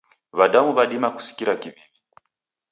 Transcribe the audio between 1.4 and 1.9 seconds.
kiw'iw'i.